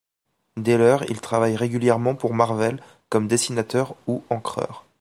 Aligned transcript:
Dès 0.57 0.79
lors 0.79 1.03
il 1.11 1.21
travaille 1.21 1.55
régulièrement 1.55 2.15
pour 2.15 2.33
Marvel 2.33 2.81
comme 3.09 3.27
dessianteur 3.27 3.93
ou 4.07 4.23
encreur. 4.31 4.83